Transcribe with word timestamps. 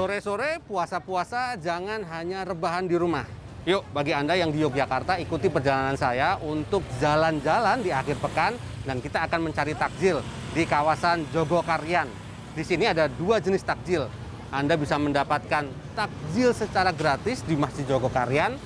Sore-sore 0.00 0.64
puasa-puasa 0.64 1.60
jangan 1.60 2.00
hanya 2.08 2.40
rebahan 2.48 2.88
di 2.88 2.96
rumah. 2.96 3.28
Yuk, 3.68 3.84
bagi 3.92 4.16
Anda 4.16 4.32
yang 4.32 4.48
di 4.48 4.64
Yogyakarta, 4.64 5.20
ikuti 5.20 5.52
perjalanan 5.52 5.92
saya 5.92 6.40
untuk 6.40 6.80
jalan-jalan 7.04 7.84
di 7.84 7.92
akhir 7.92 8.16
pekan 8.16 8.56
dan 8.88 8.96
kita 9.04 9.28
akan 9.28 9.52
mencari 9.52 9.76
takjil 9.76 10.24
di 10.56 10.64
kawasan 10.64 11.28
Jogokarian. 11.36 12.08
Di 12.56 12.64
sini 12.64 12.88
ada 12.88 13.12
dua 13.12 13.44
jenis 13.44 13.60
takjil. 13.60 14.08
Anda 14.48 14.80
bisa 14.80 14.96
mendapatkan 14.96 15.68
takjil 15.92 16.56
secara 16.56 16.96
gratis 16.96 17.44
di 17.44 17.60
Masjid 17.60 17.84
Jogokarian. 17.84 18.56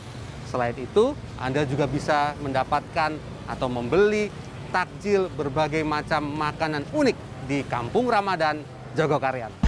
Selain 0.47 0.79
itu, 0.79 1.19
Anda 1.43 1.67
juga 1.67 1.91
bisa 1.91 2.39
mendapatkan 2.47 3.11
atau 3.51 3.67
membeli 3.67 4.31
takjil 4.71 5.27
berbagai 5.35 5.83
macam 5.83 6.31
makanan 6.31 6.87
unik 6.95 7.51
di 7.51 7.67
Kampung 7.67 8.07
Ramadan 8.07 8.63
Jogokarian. 8.95 9.64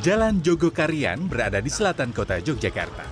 Jalan 0.00 0.40
Jogokarian 0.40 1.28
berada 1.28 1.60
di 1.60 1.68
selatan 1.68 2.16
kota 2.16 2.40
Yogyakarta. 2.40 3.04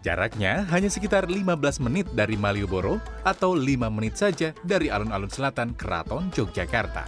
Jaraknya 0.00 0.64
hanya 0.72 0.88
sekitar 0.88 1.28
15 1.28 1.76
menit 1.84 2.08
dari 2.16 2.40
Malioboro 2.40 2.96
atau 3.20 3.52
5 3.52 3.92
menit 3.92 4.16
saja 4.16 4.56
dari 4.64 4.88
alun-alun 4.88 5.28
selatan 5.28 5.76
Keraton 5.76 6.32
Yogyakarta. 6.32 7.04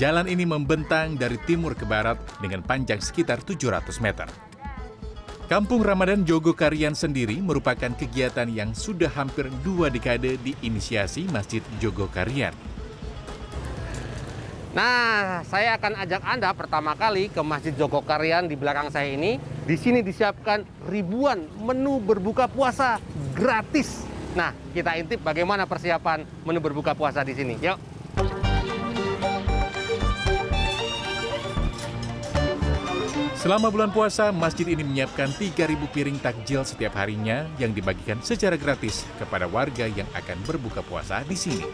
Jalan 0.00 0.24
ini 0.24 0.48
membentang 0.48 1.20
dari 1.20 1.36
timur 1.44 1.76
ke 1.76 1.84
barat 1.84 2.16
dengan 2.40 2.64
panjang 2.64 3.04
sekitar 3.04 3.44
700 3.44 4.00
meter. 4.00 4.28
Kampung 5.52 5.84
Ramadan 5.84 6.24
Jogokarian 6.24 6.96
sendiri 6.96 7.44
merupakan 7.44 7.92
kegiatan 7.92 8.48
yang 8.48 8.72
sudah 8.72 9.12
hampir 9.12 9.52
dua 9.60 9.92
dekade 9.92 10.40
diinisiasi 10.40 11.28
Masjid 11.28 11.60
Jogokarian 11.76 12.56
Nah, 14.78 15.42
saya 15.50 15.74
akan 15.74 16.06
ajak 16.06 16.22
Anda 16.22 16.54
pertama 16.54 16.94
kali 16.94 17.26
ke 17.34 17.42
Masjid 17.42 17.74
Jogokarian 17.74 18.46
di 18.46 18.54
belakang 18.54 18.94
saya 18.94 19.10
ini. 19.10 19.42
Di 19.66 19.74
sini 19.74 20.06
disiapkan 20.06 20.62
ribuan 20.86 21.50
menu 21.58 21.98
berbuka 21.98 22.46
puasa 22.46 23.02
gratis. 23.34 24.06
Nah, 24.38 24.54
kita 24.70 24.94
intip 24.94 25.18
bagaimana 25.18 25.66
persiapan 25.66 26.22
menu 26.46 26.62
berbuka 26.62 26.94
puasa 26.94 27.26
di 27.26 27.34
sini. 27.34 27.58
Yuk. 27.58 27.74
Selama 33.34 33.74
bulan 33.74 33.90
puasa, 33.90 34.30
masjid 34.30 34.66
ini 34.70 34.86
menyiapkan 34.86 35.34
3.000 35.34 35.74
piring 35.90 36.22
takjil 36.22 36.62
setiap 36.62 36.94
harinya 36.94 37.50
yang 37.58 37.74
dibagikan 37.74 38.22
secara 38.22 38.54
gratis 38.54 39.02
kepada 39.18 39.50
warga 39.50 39.90
yang 39.90 40.06
akan 40.14 40.38
berbuka 40.46 40.86
puasa 40.86 41.26
di 41.26 41.34
sini. 41.34 41.66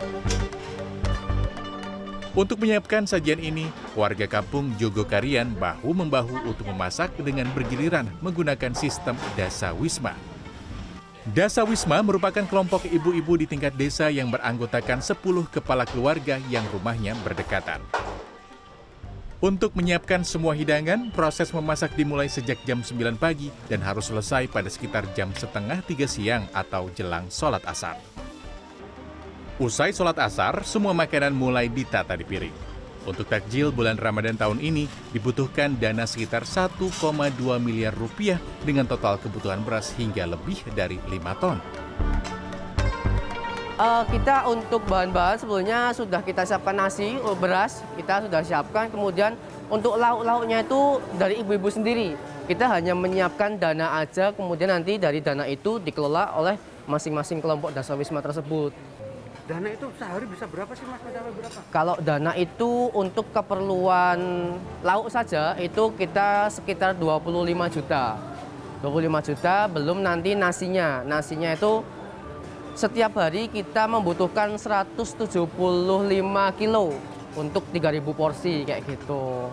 Untuk 2.34 2.58
menyiapkan 2.58 3.06
sajian 3.06 3.38
ini, 3.38 3.70
warga 3.94 4.26
kampung 4.26 4.74
Jogokarian 4.74 5.54
bahu-membahu 5.54 6.50
untuk 6.50 6.66
memasak 6.66 7.14
dengan 7.14 7.46
bergiliran 7.54 8.10
menggunakan 8.18 8.74
sistem 8.74 9.14
Dasa 9.38 9.70
Wisma. 9.70 10.18
Dasa 11.30 11.62
Wisma 11.62 12.02
merupakan 12.02 12.42
kelompok 12.42 12.90
ibu-ibu 12.90 13.38
di 13.38 13.46
tingkat 13.46 13.78
desa 13.78 14.10
yang 14.10 14.34
beranggotakan 14.34 14.98
10 14.98 15.14
kepala 15.46 15.86
keluarga 15.86 16.42
yang 16.50 16.66
rumahnya 16.74 17.14
berdekatan. 17.22 17.78
Untuk 19.38 19.78
menyiapkan 19.78 20.26
semua 20.26 20.58
hidangan, 20.58 21.14
proses 21.14 21.54
memasak 21.54 21.94
dimulai 21.94 22.26
sejak 22.26 22.58
jam 22.66 22.82
9 22.82 23.14
pagi 23.14 23.54
dan 23.70 23.78
harus 23.78 24.10
selesai 24.10 24.50
pada 24.50 24.66
sekitar 24.66 25.06
jam 25.14 25.30
setengah 25.38 25.86
3 25.86 26.02
siang 26.10 26.42
atau 26.50 26.90
jelang 26.98 27.30
sholat 27.30 27.62
asar. 27.62 27.94
Usai 29.54 29.94
sholat 29.94 30.18
asar, 30.18 30.66
semua 30.66 30.90
makanan 30.90 31.30
mulai 31.30 31.70
ditata 31.70 32.18
di 32.18 32.26
piring. 32.26 32.50
Untuk 33.06 33.30
takjil 33.30 33.70
bulan 33.70 33.94
Ramadan 33.94 34.34
tahun 34.34 34.58
ini 34.58 34.90
dibutuhkan 35.14 35.78
dana 35.78 36.10
sekitar 36.10 36.42
1,2 36.42 36.82
miliar 37.62 37.94
rupiah 37.94 38.42
dengan 38.66 38.82
total 38.82 39.14
kebutuhan 39.22 39.62
beras 39.62 39.94
hingga 39.94 40.26
lebih 40.26 40.58
dari 40.74 40.98
5 41.06 41.38
ton. 41.38 41.62
Uh, 43.78 44.02
kita 44.10 44.42
untuk 44.50 44.82
bahan-bahan 44.90 45.38
sebelumnya 45.38 45.94
sudah 45.94 46.18
kita 46.26 46.42
siapkan 46.42 46.74
nasi, 46.74 47.14
oh, 47.22 47.38
beras, 47.38 47.86
kita 47.94 48.26
sudah 48.26 48.42
siapkan. 48.42 48.90
Kemudian 48.90 49.38
untuk 49.70 49.94
lauk-lauknya 49.94 50.66
itu 50.66 50.98
dari 51.14 51.38
ibu-ibu 51.46 51.70
sendiri. 51.70 52.18
Kita 52.50 52.74
hanya 52.74 52.98
menyiapkan 52.98 53.62
dana 53.62 54.02
aja, 54.02 54.34
kemudian 54.34 54.74
nanti 54.74 54.98
dari 54.98 55.22
dana 55.22 55.46
itu 55.46 55.78
dikelola 55.78 56.34
oleh 56.34 56.58
masing-masing 56.90 57.38
kelompok 57.38 57.70
dasawisma 57.70 58.18
tersebut. 58.18 58.93
Dana 59.44 59.68
itu 59.68 59.92
sehari 60.00 60.24
bisa 60.24 60.48
berapa 60.48 60.72
sih 60.72 60.88
Mas? 60.88 61.04
Mencapai 61.04 61.32
berapa? 61.36 61.58
Kalau 61.68 62.00
dana 62.00 62.32
itu 62.32 62.88
untuk 62.96 63.28
keperluan 63.28 64.16
lauk 64.80 65.12
saja 65.12 65.52
itu 65.60 65.92
kita 66.00 66.48
sekitar 66.48 66.96
25 66.96 67.68
juta. 67.68 68.16
25 68.80 69.28
juta 69.28 69.68
belum 69.68 70.00
nanti 70.00 70.32
nasinya. 70.32 71.04
Nasinya 71.04 71.52
itu 71.52 71.84
setiap 72.72 73.20
hari 73.20 73.52
kita 73.52 73.84
membutuhkan 73.84 74.56
175 74.56 75.28
kilo 76.56 76.96
untuk 77.36 77.68
3000 77.68 78.00
porsi 78.16 78.64
kayak 78.64 78.80
gitu. 78.88 79.52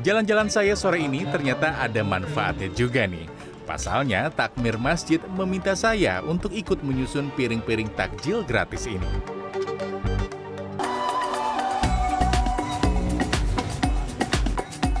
Jalan-jalan 0.00 0.48
saya 0.48 0.72
sore 0.72 1.04
ini 1.04 1.28
ternyata 1.28 1.76
ada 1.76 2.00
manfaatnya 2.00 2.72
juga 2.72 3.04
nih. 3.04 3.41
Pasalnya, 3.62 4.26
takmir 4.34 4.74
masjid 4.74 5.22
meminta 5.38 5.78
saya 5.78 6.18
untuk 6.26 6.50
ikut 6.50 6.82
menyusun 6.82 7.30
piring-piring 7.38 7.94
takjil 7.94 8.42
gratis 8.42 8.90
ini. 8.90 9.06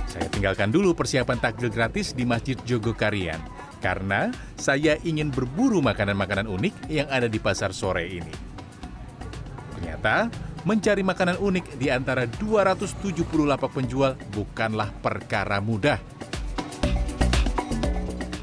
Saya 0.06 0.26
tinggalkan 0.30 0.70
dulu 0.70 0.94
persiapan 0.94 1.42
takjil 1.42 1.74
gratis 1.74 2.14
di 2.14 2.22
Masjid 2.22 2.54
Jogokarian 2.62 3.42
karena 3.82 4.30
saya 4.54 4.94
ingin 5.02 5.34
berburu 5.34 5.82
makanan-makanan 5.82 6.46
unik 6.46 6.86
yang 6.86 7.10
ada 7.10 7.26
di 7.26 7.42
pasar 7.42 7.74
sore 7.74 8.06
ini. 8.06 8.34
Ternyata, 9.74 10.30
mencari 10.62 11.02
makanan 11.02 11.42
unik 11.42 11.82
di 11.82 11.90
antara 11.90 12.30
270 12.30 13.26
lapak 13.42 13.74
penjual 13.74 14.14
bukanlah 14.30 14.94
perkara 15.02 15.58
mudah. 15.58 16.21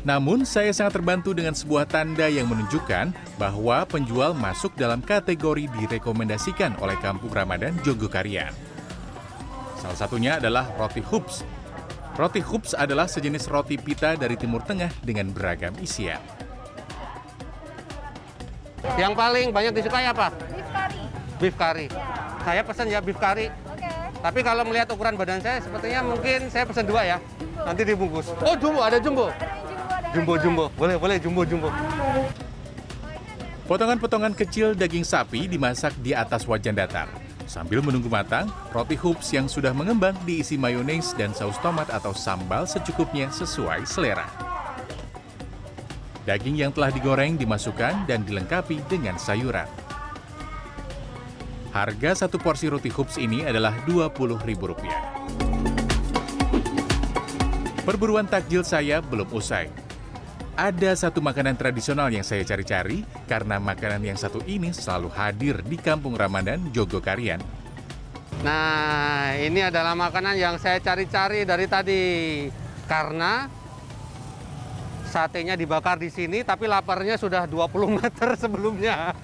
Namun, 0.09 0.41
saya 0.41 0.73
sangat 0.73 0.97
terbantu 0.97 1.37
dengan 1.37 1.53
sebuah 1.53 1.85
tanda 1.85 2.25
yang 2.25 2.49
menunjukkan 2.49 3.13
bahwa 3.37 3.85
penjual 3.85 4.33
masuk 4.33 4.73
dalam 4.73 5.05
kategori 5.05 5.69
direkomendasikan 5.69 6.73
oleh 6.81 6.97
Kampung 6.97 7.29
Ramadan 7.29 7.77
Jogokarian. 7.85 8.49
Salah 9.77 9.93
satunya 9.93 10.41
adalah 10.41 10.65
roti 10.81 11.05
hoops. 11.05 11.45
Roti 12.17 12.41
hoops 12.41 12.73
adalah 12.73 13.05
sejenis 13.05 13.53
roti 13.53 13.77
pita 13.77 14.17
dari 14.17 14.33
Timur 14.33 14.65
Tengah 14.65 14.89
dengan 15.05 15.29
beragam 15.29 15.77
isian. 15.77 16.17
Yang 18.97 19.13
paling 19.13 19.53
banyak 19.53 19.77
disukai 19.77 20.09
apa? 20.09 20.33
Beef 20.33 20.65
curry. 20.73 21.05
Beef 21.37 21.53
curry. 21.53 21.87
Ya. 21.93 22.01
Saya 22.41 22.61
pesan 22.65 22.89
ya 22.89 22.97
beef 22.97 23.19
curry. 23.21 23.53
Oke. 23.69 23.93
Tapi 24.25 24.39
kalau 24.41 24.65
melihat 24.65 24.89
ukuran 24.89 25.13
badan 25.13 25.37
saya, 25.37 25.61
sepertinya 25.61 26.01
mungkin 26.01 26.49
saya 26.49 26.65
pesan 26.65 26.89
dua 26.89 27.05
ya. 27.05 27.17
Nanti 27.61 27.85
dibungkus. 27.85 28.33
Oh 28.41 28.57
jumbo, 28.57 28.81
ada 28.81 28.97
jumbo. 28.97 29.29
Ada 29.29 29.58
jumbo, 30.13 30.33
jumbo, 30.37 30.65
boleh 30.73 30.97
boleh 30.97 31.17
jumbo 31.21 31.41
jumbo. 31.45 31.69
Potongan-potongan 33.69 34.33
kecil 34.33 34.73
daging 34.73 35.05
sapi 35.05 35.45
dimasak 35.45 35.93
di 36.01 36.17
atas 36.17 36.49
wajan 36.49 36.73
datar. 36.73 37.05
Sambil 37.49 37.81
menunggu 37.81 38.09
matang, 38.09 38.49
roti 38.69 38.93
hoops 38.93 39.33
yang 39.33 39.49
sudah 39.49 39.73
mengembang 39.73 40.13
diisi 40.25 40.57
mayones 40.57 41.17
dan 41.17 41.33
saus 41.33 41.57
tomat 41.61 41.89
atau 41.89 42.13
sambal 42.13 42.65
secukupnya 42.69 43.29
sesuai 43.33 43.85
selera. 43.89 44.29
Daging 46.29 46.61
yang 46.61 46.69
telah 46.69 46.93
digoreng 46.93 47.41
dimasukkan 47.41 48.05
dan 48.05 48.21
dilengkapi 48.21 48.85
dengan 48.85 49.17
sayuran. 49.17 49.65
Harga 51.73 52.25
satu 52.25 52.41
porsi 52.41 52.69
roti 52.69 52.89
hoops 52.89 53.17
ini 53.17 53.45
adalah 53.45 53.73
Rp20.000. 53.85 54.61
Perburuan 57.81 58.29
takjil 58.29 58.61
saya 58.61 59.01
belum 59.01 59.29
usai. 59.33 59.88
Ada 60.59 60.91
satu 61.07 61.23
makanan 61.23 61.55
tradisional 61.55 62.11
yang 62.11 62.19
saya 62.19 62.43
cari-cari 62.43 63.07
karena 63.31 63.63
makanan 63.63 64.03
yang 64.03 64.19
satu 64.19 64.43
ini 64.43 64.75
selalu 64.75 65.07
hadir 65.15 65.63
di 65.63 65.79
Kampung 65.79 66.19
Ramadan 66.19 66.67
Jogokarian. 66.75 67.39
Nah, 68.43 69.39
ini 69.39 69.63
adalah 69.63 69.95
makanan 69.95 70.35
yang 70.35 70.59
saya 70.59 70.83
cari-cari 70.83 71.47
dari 71.47 71.63
tadi. 71.63 72.03
Karena 72.91 73.47
satenya 75.07 75.55
dibakar 75.55 75.95
di 75.95 76.11
sini, 76.11 76.43
tapi 76.43 76.67
laparnya 76.67 77.15
sudah 77.15 77.47
20 77.47 77.95
meter 78.03 78.35
sebelumnya. 78.35 79.15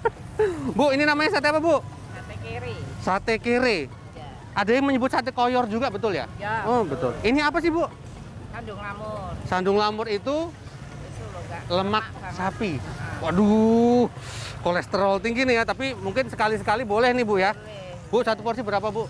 Bu, 0.72 0.96
ini 0.96 1.04
namanya 1.04 1.36
sate 1.36 1.52
apa, 1.52 1.60
Bu? 1.60 1.84
Sate 2.16 2.36
kiri. 2.40 2.76
Sate 3.04 3.36
kere. 3.44 3.80
Ya. 4.16 4.28
Ada 4.56 4.72
yang 4.72 4.88
menyebut 4.88 5.12
sate 5.12 5.36
koyor 5.36 5.68
juga, 5.68 5.92
betul 5.92 6.16
ya? 6.16 6.32
Ya. 6.40 6.64
Oh, 6.64 6.88
betul. 6.88 7.12
Ini 7.28 7.44
apa 7.44 7.60
sih, 7.60 7.76
Bu? 7.76 7.84
Kandung 8.56 8.80
lamur. 8.80 9.36
Sandung 9.52 9.76
lamur 9.76 10.08
itu 10.08 10.48
lemak 11.70 12.06
sapi. 12.36 12.78
Waduh, 13.24 14.12
kolesterol 14.62 15.24
tinggi 15.24 15.48
nih 15.48 15.62
ya, 15.62 15.64
tapi 15.64 15.96
mungkin 15.98 16.28
sekali-sekali 16.28 16.84
boleh 16.84 17.16
nih 17.16 17.26
Bu 17.26 17.40
ya. 17.40 17.56
Bu, 18.12 18.22
satu 18.22 18.44
porsi 18.44 18.62
berapa 18.62 18.92
Bu? 18.92 19.10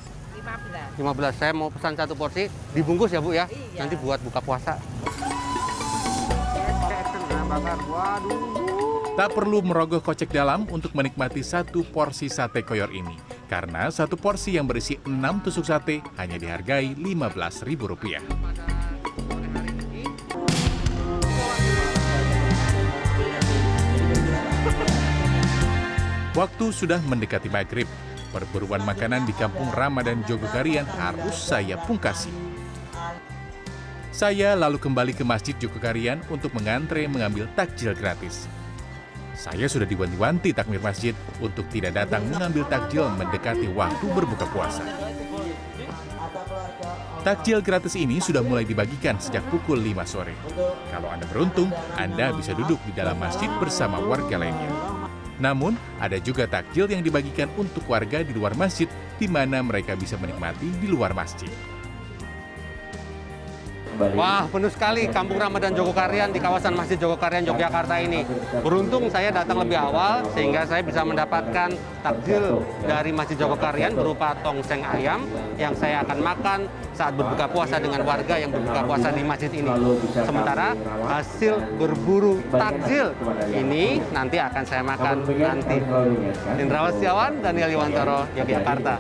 15. 0.96 1.02
15. 1.02 1.36
Saya 1.36 1.52
mau 1.52 1.74
pesan 1.74 1.98
satu 1.98 2.14
porsi, 2.14 2.48
dibungkus 2.72 3.12
ya 3.12 3.20
Bu 3.20 3.34
ya. 3.34 3.50
Iya. 3.50 3.86
Nanti 3.86 3.96
buat 4.00 4.22
buka 4.22 4.40
puasa. 4.40 4.78
Waduh. 7.96 8.56
Tak 9.16 9.32
perlu 9.32 9.64
merogoh 9.64 10.04
kocek 10.04 10.28
dalam 10.28 10.68
untuk 10.68 10.92
menikmati 10.92 11.40
satu 11.40 11.88
porsi 11.88 12.28
sate 12.28 12.68
koyor 12.68 12.92
ini. 12.92 13.16
Karena 13.48 13.88
satu 13.88 14.20
porsi 14.20 14.60
yang 14.60 14.68
berisi 14.68 15.00
6 15.08 15.40
tusuk 15.40 15.64
sate 15.64 16.04
hanya 16.20 16.36
dihargai 16.36 17.00
Rp15.000. 17.00 18.65
Waktu 26.36 26.76
sudah 26.76 27.00
mendekati 27.08 27.48
maghrib. 27.48 27.88
Perburuan 28.36 28.84
makanan 28.84 29.24
di 29.24 29.32
kampung 29.32 29.72
Ramadan 29.72 30.20
Jogokarian 30.28 30.84
harus 30.84 31.32
saya 31.32 31.80
pungkasi. 31.88 32.28
Saya 34.12 34.52
lalu 34.60 34.76
kembali 34.76 35.16
ke 35.16 35.24
Masjid 35.24 35.56
Jogokarian 35.56 36.20
untuk 36.28 36.52
mengantre 36.52 37.08
mengambil 37.08 37.48
takjil 37.56 37.96
gratis. 37.96 38.52
Saya 39.32 39.72
sudah 39.72 39.88
diwanti-wanti 39.88 40.52
takmir 40.52 40.84
masjid 40.84 41.16
untuk 41.40 41.72
tidak 41.72 42.04
datang 42.04 42.28
mengambil 42.28 42.68
takjil 42.68 43.08
mendekati 43.16 43.72
waktu 43.72 44.04
berbuka 44.12 44.44
puasa. 44.52 44.84
Takjil 47.24 47.64
gratis 47.64 47.96
ini 47.96 48.20
sudah 48.20 48.44
mulai 48.44 48.68
dibagikan 48.68 49.16
sejak 49.24 49.48
pukul 49.48 49.80
5 49.80 50.04
sore. 50.04 50.36
Kalau 50.92 51.08
Anda 51.08 51.24
beruntung, 51.32 51.72
Anda 51.96 52.36
bisa 52.36 52.52
duduk 52.52 52.84
di 52.84 52.92
dalam 52.92 53.16
masjid 53.24 53.48
bersama 53.56 54.04
warga 54.04 54.36
lainnya. 54.36 54.95
Namun, 55.40 55.76
ada 56.00 56.16
juga 56.22 56.48
takjil 56.48 56.88
yang 56.88 57.04
dibagikan 57.04 57.52
untuk 57.60 57.84
warga 57.88 58.24
di 58.24 58.32
luar 58.32 58.56
masjid, 58.56 58.88
di 59.20 59.28
mana 59.28 59.60
mereka 59.60 59.96
bisa 59.96 60.16
menikmati 60.16 60.72
di 60.80 60.88
luar 60.88 61.12
masjid. 61.12 61.75
Wah, 63.96 64.44
penuh 64.52 64.68
sekali 64.68 65.08
Kampung 65.08 65.40
Ramadan 65.40 65.72
Jogokarian 65.72 66.28
di 66.28 66.40
kawasan 66.44 66.76
Masjid 66.76 67.00
Jogokarian 67.00 67.48
Yogyakarta 67.48 67.96
ini. 68.04 68.28
Beruntung 68.60 69.08
saya 69.08 69.32
datang 69.32 69.64
lebih 69.64 69.80
awal 69.80 70.28
sehingga 70.36 70.68
saya 70.68 70.84
bisa 70.84 71.08
mendapatkan 71.08 71.72
takjil 72.04 72.60
dari 72.84 73.16
Masjid 73.16 73.40
Jogokarian 73.40 73.96
berupa 73.96 74.36
tongseng 74.44 74.84
ayam 74.84 75.24
yang 75.56 75.72
saya 75.80 76.04
akan 76.04 76.20
makan 76.20 76.60
saat 76.92 77.16
berbuka 77.16 77.48
puasa 77.48 77.80
dengan 77.80 78.04
warga 78.04 78.36
yang 78.36 78.52
berbuka 78.52 78.82
puasa 78.84 79.08
di 79.16 79.24
masjid 79.24 79.52
ini. 79.56 79.72
Sementara 80.12 80.76
hasil 81.08 81.80
berburu 81.80 82.44
takjil 82.52 83.16
ini 83.56 84.04
nanti 84.12 84.44
akan 84.44 84.64
saya 84.68 84.84
makan 84.84 85.24
nanti. 85.24 85.78
Indra 86.60 86.92
Wastiawan, 86.92 87.40
Daniel 87.40 87.80
Iwantoro, 87.80 88.28
Yogyakarta. 88.36 89.00